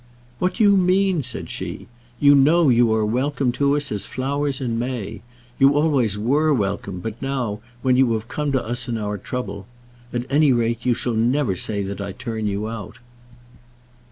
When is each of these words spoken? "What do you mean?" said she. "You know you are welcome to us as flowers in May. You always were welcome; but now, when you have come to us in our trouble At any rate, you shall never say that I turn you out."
"What 0.39 0.55
do 0.55 0.63
you 0.63 0.77
mean?" 0.77 1.21
said 1.21 1.47
she. 1.47 1.85
"You 2.19 2.33
know 2.33 2.69
you 2.69 2.91
are 2.91 3.05
welcome 3.05 3.51
to 3.51 3.77
us 3.77 3.91
as 3.91 4.07
flowers 4.07 4.59
in 4.59 4.79
May. 4.79 5.21
You 5.59 5.75
always 5.75 6.17
were 6.17 6.51
welcome; 6.55 7.01
but 7.01 7.21
now, 7.21 7.59
when 7.83 7.97
you 7.97 8.11
have 8.13 8.27
come 8.27 8.51
to 8.53 8.65
us 8.65 8.87
in 8.89 8.97
our 8.97 9.19
trouble 9.19 9.67
At 10.11 10.25
any 10.27 10.51
rate, 10.51 10.87
you 10.87 10.95
shall 10.95 11.13
never 11.13 11.55
say 11.55 11.83
that 11.83 12.01
I 12.01 12.13
turn 12.13 12.47
you 12.47 12.67
out." 12.67 12.97